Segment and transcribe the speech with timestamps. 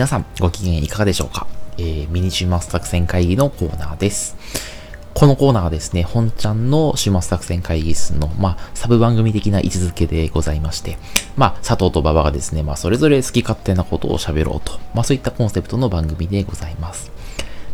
[0.00, 1.46] 皆さん、ご機嫌いかがでしょうか？
[1.76, 4.34] えー、ミニ週末作戦会議のコーナーです。
[5.12, 10.96] このコーナーはですね、本ちゃんの週末作戦会議室の、まあ、サブ番組的な位置づけでございまして、
[11.36, 17.12] まあ、佐藤と馬場がですね、まあ、それぞれ好き勝手なことを喋ろうと、まあ、そういったコンセプトの番組でございます。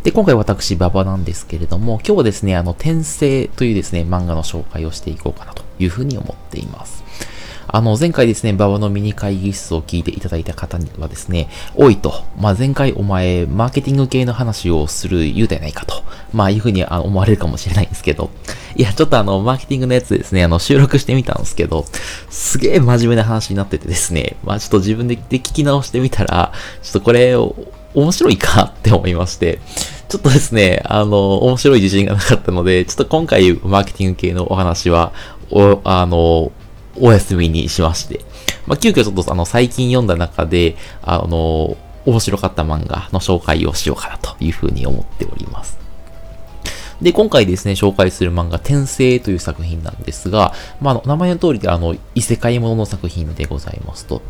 [0.03, 7.05] で、今回私、馬場なんですけれども、今日はですね、あの、転生というですね、漫画の紹介をしていこうかなというふうに思っています。
[7.67, 16.01] あの、前回ですね、馬場のミニ会議室を聞いていただいた方にはですね、おいと、まあ、前回お前、マーケティング系の話をする言うてないかと、
[16.33, 18.29] まあ、いうふうに思われるかもしれないんですけど、
[18.75, 21.85] いや、ちょっとあの、マーケティングのやつですね、あの、収録してみたんですけど、
[22.29, 27.35] すげえ真面目な話になっててですね、まあ、ちょっと自分で聞き直してみたら、ちょっとこれ、
[27.93, 29.59] 面白いかって思いまして、
[30.07, 35.11] ちょっとですね、あの、面白い自信がなかったので、ちょっと今回マーケティング系のお話は、
[35.49, 36.51] お、あの、
[37.01, 38.21] お休みにしまして。
[38.65, 45.77] まあ、急遽ちょっとあの、最近読んだ中で、あの、面白かった漫画の紹介をしようかなというふうに思っております。
[47.01, 54.21] で、今回ですね、紹介する漫画、転生という作品なんですが、まあ、の、名前の通りで、あの、異世界ものの作品でございますと。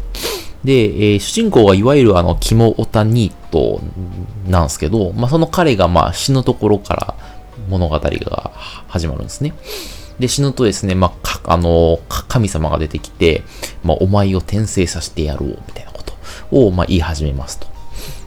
[0.63, 0.73] で、
[1.13, 3.79] えー、主人公はいわゆるあの、キモオタニート
[4.47, 7.15] なんですけど、まあ、その彼がまあ、死ぬところから
[7.69, 8.51] 物語が
[8.87, 9.53] 始まるんですね。
[10.19, 13.43] で、死ぬとですね、まあ、あの、神様が出てきて、
[13.83, 16.13] まあ、お前を転生させてやろう、みたいなこと
[16.51, 17.67] を、まあ、言い始めますと。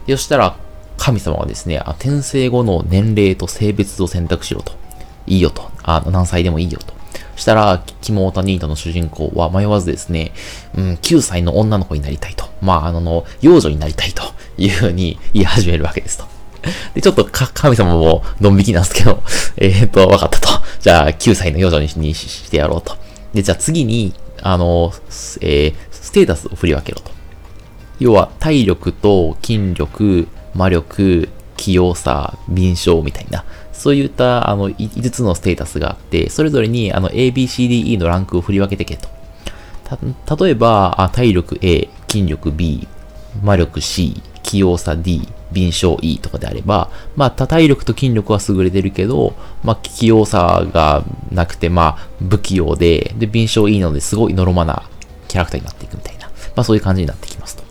[0.07, 0.55] そしたら、
[0.97, 4.73] 神様はですね、あ転生後の年齢と性別を選択しろと。
[5.25, 5.71] いいよと。
[5.83, 6.93] あ何歳でもいいよと。
[7.35, 10.31] したら、キモータニートの主人公は迷わずですね、
[10.75, 12.45] うん、9歳の女の子になりたいと。
[12.61, 14.23] まあ、あの、幼女になりたいと
[14.57, 16.30] いうふうに言い始めるわけですと。
[16.93, 19.23] で、ちょっとか神様もドン引きなんですけど、
[19.57, 20.47] えっ、ー、と、わかったと。
[20.79, 22.95] じゃあ、9歳の幼女ににしてやろうと。
[23.33, 24.93] で、じゃあ次に、あの、
[25.41, 27.11] えー、ステータスを振り分けろと。
[27.99, 39.07] 要は、体力と筋力、魔力、器用さ、敏捷みたいな、そういった、あの、5つのステータスがあって、それぞれに、あの、A, B, C, D, E のランクを振り分けてけと。
[40.25, 42.87] た、例えば、あ体力 A、筋力 B、
[43.43, 54.83] 魔力 C、器用さ D、敏捷 E とかであれば、まあ、体力と筋力は優れてるけど、まあ、器用さがなくて、まあ、不器用で、で、敏捷 E なのですごいノロマな
[55.27, 57.63] キャラクターになっていくみたいな、まあ、そういう感じになってきますと。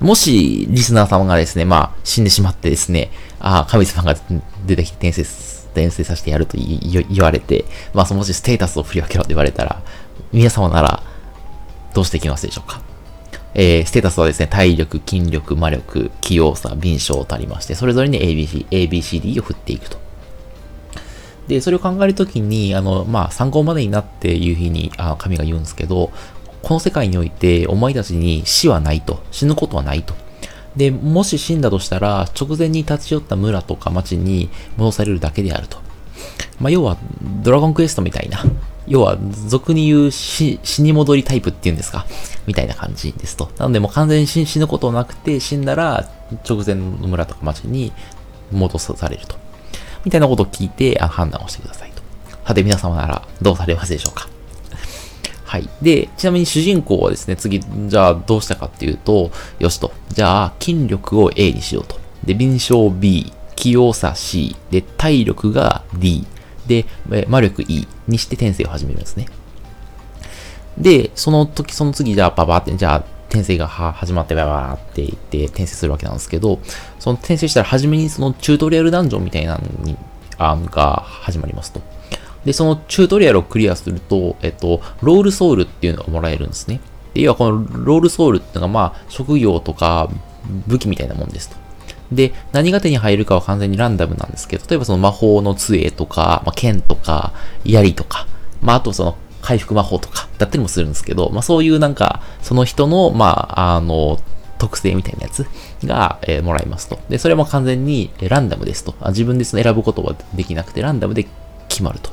[0.00, 4.20] もし、リスナー様がですね、まあ、死んでしまってですね、ああ、神様が
[4.66, 5.22] 出てきて転生、
[5.72, 7.64] 転生させてやると言われて、
[7.94, 9.82] まあ、そのもしステータスを振り分けろと言われたら、
[10.32, 11.02] 皆様なら、
[11.94, 12.91] どうしていきますでしょうか？
[13.54, 19.98] えー、ステータスはですね、体力、筋力、魔力、器用さ、敏捷とありまして、それぞれに ABC、ABCD を振っていくと。
[21.48, 26.10] で、それを考えるときに、あの、まあ、参考までになっていうふうに、あ神が言うんですけど、
[26.62, 29.22] この世界において、お前たちに死はないと。
[29.32, 30.14] 死ぬことはないと。
[30.76, 35.78] で、もし死んだとしたら、直前に立ち寄った村とか町に戻されるだけであると。
[36.60, 36.96] まあ、要は、
[37.42, 38.44] ドラゴンクエストみたいな、
[38.86, 39.16] 要は、
[39.48, 42.06] 俗に言う死に戻りタイプっていうんですか？
[42.46, 43.50] みたいな感じですと。
[43.58, 46.08] なのでもう完全に死ぬことなくて、死んだら
[46.48, 47.92] 直前の村とか町に
[48.50, 49.36] 戻されると。
[50.04, 52.02] みたいなことを聞いて判断をしてくださいと。
[52.46, 54.28] さて皆様ならどうされますでしょうか？
[55.44, 55.68] はい。
[55.82, 59.92] で、ちなみに主人公はですね、次、じゃあどうしたかっていうと、よしと。
[60.08, 62.00] じゃあ、筋力を A にしようと。
[62.24, 66.26] で、敏捷 B、器用さ C、で、体力が D、
[66.66, 66.86] で、
[67.28, 69.26] 魔力 E にして転生を始めるんですね。
[70.78, 76.60] で、その時、その次、じゃあ、パパって、じゃあ、転生が始まって、ババーって言って転生するわけなんですけど、
[76.98, 79.96] その転生したら、初めにそのチュートリアルダンジョンみたいなのに、
[80.38, 81.80] あが始まりますと。
[82.44, 86.80] で、そのチュートリアルをクリアすると、えっと、ロールソウルっていうのがもらえるんですね。
[87.14, 90.10] で、要はこのロールソウルっていうのが、まあ、職業とか
[90.66, 91.56] 武器みたいなもんですと。
[92.14, 97.32] で、何が手に入るかは完全にランダムなんですけど、例えばその魔法の杖とか、まあ、剣とか、
[97.64, 98.26] 槍とか、
[98.60, 104.18] まあ、あとその回復魔法とかだったりもするんですけど、まあ、そういうなんか、その人の、まあ、あの、
[104.58, 105.44] 特性みたいなやつ
[105.84, 107.00] が、えー、もらえますと。
[107.08, 108.94] で、それも完全にランダムですと。
[109.08, 111.26] 自分でその選ぶことはできなくて、ランダムで
[111.68, 112.10] 決まると。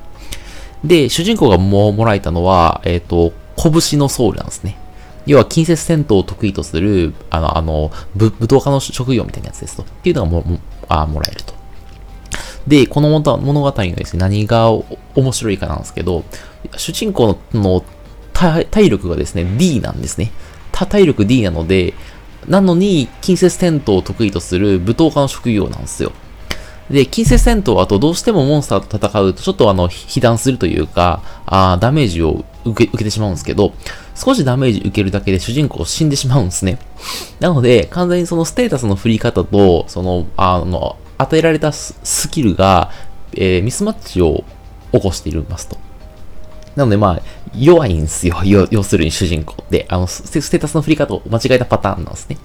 [0.83, 4.78] で、主人公がももらえたのは、えっ、ー、と、拳のソウルなんですね。
[5.29, 9.83] 要は近接戦闘を得意とする、あの、あの、武道家の職業みたいなやつですと。
[9.83, 11.53] っていうのがも、もあもらえると。
[12.65, 16.23] で、この物語のですね、何が面白いかなんですけど、
[16.77, 17.83] 主人公の
[18.33, 20.31] 体力がですね、D なんですね。
[20.71, 21.93] 体力 D なので、
[22.47, 26.11] なのに、近接戦闘を得意とする武闘家の職業なんですよ。
[26.89, 33.73] で、近接戦闘はとどうしてもモンスターと戦うと、ちょっとあの、被弾するというか、あダメージを受け受けてしまうんですけど、
[34.19, 36.77] 少しダメージ受けるだけで主人公死んでしまうんですね。
[37.39, 42.91] なので、完全にそのステータスの振り方と、その、あの、与えられたスキルが、
[43.33, 44.43] えー、ミスマッチを
[44.91, 45.77] 起こしていますと。
[46.75, 47.21] なのでまあ、
[47.55, 48.41] 弱いんですよ。
[48.43, 49.85] 要するに主人公で。
[49.89, 52.37] あの、ステータスの振り方を間違えたパターンなんですね。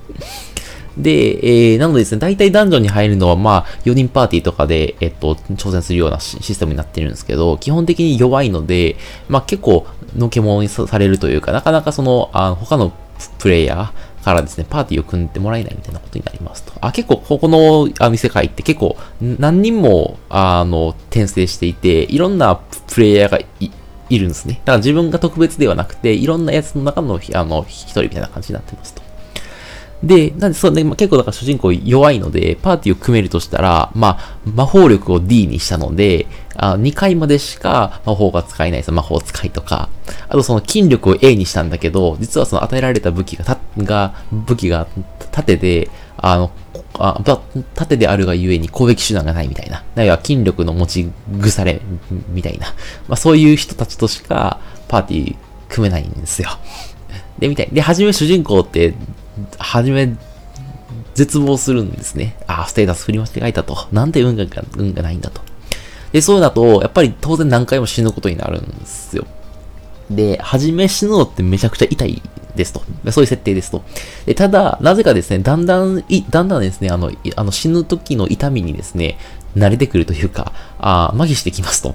[0.96, 8.96] で、えー、なのでですね、大体ダンジョンに入るのは、まあ、4人パーティーとかで、えっと、挑戦するようなシステムになってるんですけど、基本的に弱いので、
[9.28, 9.86] まあ結構、
[10.16, 12.92] のけものにされるというか、なかなかその、あの他の
[13.38, 16.72] プレイヤーからですね、パーティーを組んでもらえないみたいなことになりますと。
[16.80, 23.46] あ、結構、ここの、あの、世界って結構、何人も、あの、転生していて、いろんなプレイヤーがい、
[24.10, 24.60] いるんですね。
[24.64, 29.03] だから自分が特別ではなくて、いろんなやつの中の、あの、一人みたいな感じになってますと。
[30.04, 38.92] で、なんで、そうね、結構だから主人公弱いので、パーティーを組めるとしたら、まあ、魔法力を D にしたので、あ2回までしか魔法が使えないです。
[38.92, 39.88] 魔法使いとか。
[40.28, 44.86] あとその筋力を A にしたんだけど、実はその与えられた武器が、た、が、武器が
[45.32, 46.50] 盾で、あの、
[46.98, 47.20] あ
[47.74, 49.82] 盾であるがゆえに攻撃手段がないみたいな。
[49.94, 51.10] なは筋力の持ち
[51.40, 51.80] 腐れ
[52.28, 52.68] みたいな。
[53.08, 55.36] まあそういう人たちとしかパーティー
[55.68, 56.50] 組めないんですよ。
[57.38, 57.68] で、みたい。
[57.72, 58.94] で、はじめ主人公って、
[59.58, 60.16] はじめ、
[61.14, 62.36] 絶望するんですね。
[62.46, 63.76] ああ、ステータス振り間違えたと。
[63.92, 64.44] なんで運が、
[64.76, 65.40] 運がないんだと。
[66.12, 69.26] で、そうだと、やっぱり当然何回も死ぬことになるんですよ。
[70.10, 72.22] で、はじめ死ぬのってめちゃくちゃ痛い
[72.54, 72.82] ですと。
[73.10, 73.82] そういう設定ですと。
[74.26, 79.18] で、ただ、なぜかですね、だんだん、い、だんだんですね、あの、あの死ぬ時の痛みにですね、
[79.56, 81.94] 慣れてくるというか、あ麻痺してきますと。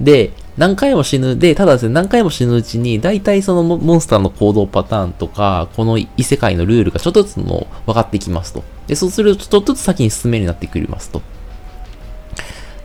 [0.00, 1.36] で、何回も死ぬ。
[1.36, 8.64] で、ただですね、何回も死ぬうちに、大体そのモンスターの行動パターンとか、この異世界のルールがちょっとずつの分かってきますと。
[8.86, 11.22] で、そうすると、ちょっとずつ先に進めるようになってくりますと。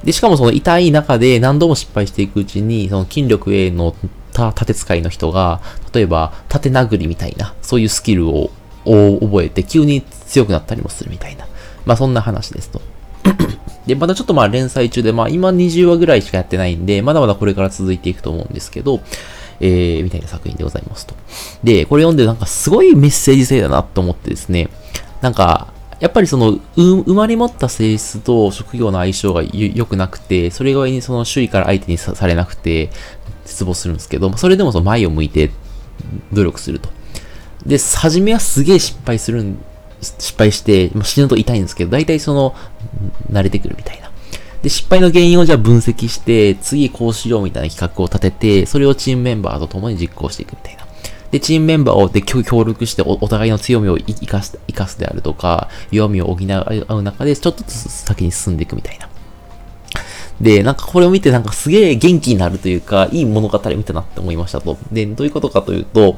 [0.03, 3.95] で、しかもその痛い中で何度も失敗していくうちに、その筋力 A の
[4.31, 5.61] 盾使いの人が、
[5.93, 8.51] 例えば縦殴りみたいな、そういうスキルを
[8.85, 11.47] 覚えて急に強くなったりもするみたいな。
[11.85, 12.81] まあそんな話ですと。
[13.85, 19.01] で、まだちょっとまあ連載中で、まあ今20話ぐらいしかやってないんで、まだまだこれから続いていくと思うんですけど、
[19.59, 21.15] えー、みたいな作品でございますと。
[21.63, 24.69] で、これ読んでなんかすごいメッセージ性だなと思ってですね、
[25.21, 32.89] なんか、やっぱりその、生まれ持った性質と職業の相性が良くなくて、それがにその周囲から相手にされなくて、
[33.45, 35.51] 絶望するんですけど、それでもその前を向いて
[36.33, 36.89] 努力すると。
[37.65, 39.57] で、初めはすげえ失敗するん
[40.05, 42.55] 失敗して、まあ、死ぬと痛いんですけど、大体その、
[43.31, 44.11] 慣れてくるみたいな。
[44.61, 50.85] で、失敗の原因をじゃあ分析して、次こうしようみたいな企画を立てて、それをチームメンバーと共に実行していくみたいな。
[51.31, 59.09] で、チームメンバーをで協力してお互いの強みを生かす、生かすであるとか、弱みを補う中で、ちょっとずつ先に進んでいくみたいな。
[60.41, 64.77] で、なんかこれを見てなんかすげえ元気になるというか、いい物語を見たなって思いましたと。
[64.91, 66.17] で、どういうことかというと、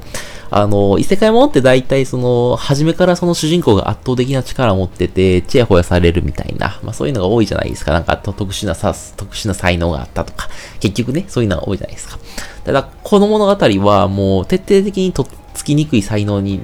[0.50, 7.92] あの、異世界ものって大体その、初めからその主人公が圧倒的な力を持ってて、チヤホヤされるみたいな、まあそういうのが多いじゃないですか。
[7.92, 10.50] なんか特殊なさ、特殊な才能があったとか、
[10.80, 12.18] 結局ね、そういうのが多いじゃないですか。
[12.64, 16.60] ただ、この物語はもう徹底的にとっつきにくい才能に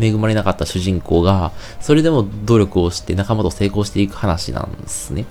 [0.00, 5.26] 恵まれなかった主人公が、それでも努力をして仲間と成功していく話なんですね。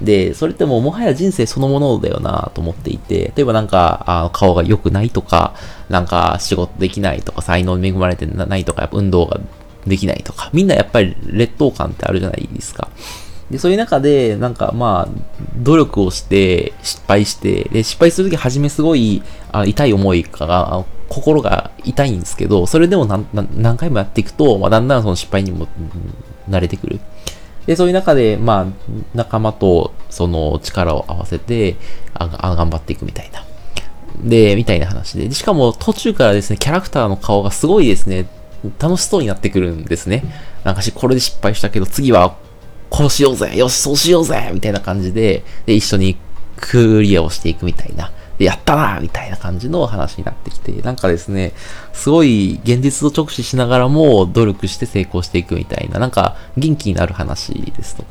[0.00, 5.54] で、それってもうもはや人生そのものだよなと思っていて、例えばなんか、あの顔が良くないとか、
[5.88, 9.40] なんか仕事できないとか、才能に恵まれてないとか、やっぱ運動が
[9.86, 12.88] できないとか、みんなやっぱり劣等感ってあるじゃないですか。
[13.50, 15.12] で、そういう中で、なんかまあ、
[15.56, 19.22] 努力をして失敗して、で、失敗するとき初めすごい
[19.52, 25.68] あ痛い思いから、心が痛いんですけど、それでも何回もやっていくと、まあ、だんだんその失敗にも
[26.48, 27.00] 慣れてくる。
[27.66, 28.66] で、そういう中で、まあ、
[29.14, 31.76] 仲間とその力を合わせて、
[32.14, 33.44] あ頑張っていくみたいな。
[34.22, 35.30] で、みたいな話で。
[35.32, 38.26] しかも途中からですね、キャラクターの顔がすごいですね、
[38.78, 40.24] 楽しそうになってくるんですね。
[40.64, 42.36] なんかし、これで失敗したけど、次は
[42.90, 46.16] こうしようぜよし、そうしようぜみたいな感じで、で、一緒に
[46.56, 48.12] クリアをしていくみたいな。
[48.44, 51.52] やったなみたいな感じの話になってきて、なんかですね、
[51.92, 58.04] すごい現実を直視しながらも努力して成功していくみたいな、なんか元気になる話ですと。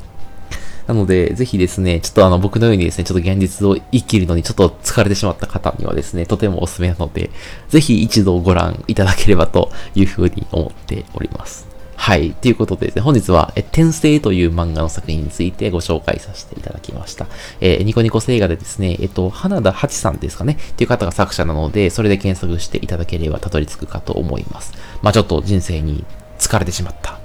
[0.86, 7.30] なので、ぜひですね、ちょっとあの僕のようにですね、ちょっと現実を生きるのにちょっと疲れてしまった方にはですね、とてもおすすめなので、
[7.68, 11.71] ぜひ一度ご覧いただければというふうに思っております。
[12.02, 12.32] はい。
[12.32, 17.28] ということでですね、本日は、え、転生という漫画の作品についてご紹介させていただきました。
[17.60, 24.72] えー、ニコニコ星画でですね、えっと、花田八さんですかね、っていう方が作者なので、それで検索していただければたどり着くかと思います。
[25.00, 26.04] まあちょっと人生に
[26.40, 27.20] 疲れてしまった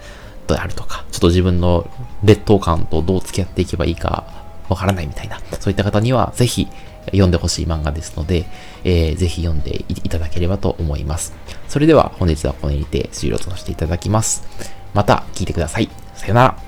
[0.45, 1.89] であるとか、ちょっと自分の
[2.23, 4.25] 劣等感とどう付き合っていけばいいか
[4.69, 6.67] わからないみたいな、そういった方にはぜひ
[7.07, 8.45] 読んでほしい漫画ですので、
[8.83, 11.33] えー、ぜひ読んでいただければと思います。
[11.67, 14.43] それでは本日はここにて終了とさせていただきます。
[14.93, 15.89] また聞いてください。
[16.15, 16.66] さよなら。